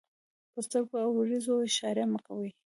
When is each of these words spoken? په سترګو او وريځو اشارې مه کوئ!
په 0.53 0.59
سترګو 0.65 0.95
او 1.03 1.09
وريځو 1.17 1.53
اشارې 1.67 2.05
مه 2.11 2.19
کوئ! 2.27 2.51